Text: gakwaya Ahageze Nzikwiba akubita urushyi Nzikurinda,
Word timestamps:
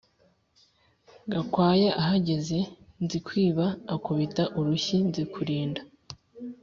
gakwaya 1.31 1.91
Ahageze 2.01 2.57
Nzikwiba 3.03 3.65
akubita 3.95 4.43
urushyi 4.59 4.97
Nzikurinda, 5.07 5.81